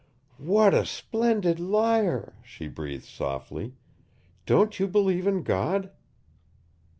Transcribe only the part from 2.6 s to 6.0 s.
breathed softly. "Don't you believe in God?"